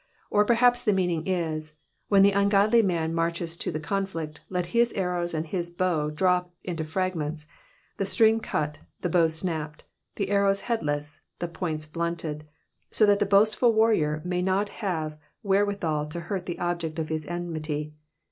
[0.31, 1.75] Or perhaps the meaning is,
[2.07, 6.51] when the ungodly man marches to the conflict, let his arrows and his bow drop
[6.63, 7.45] into fragments,
[7.97, 9.83] the string cut, the bow snapped,
[10.15, 12.47] the arrows headless, the points blunted;
[12.89, 17.27] so that the boastful warrior may not have wherewithal to hurt the object of his
[17.27, 17.93] enmity.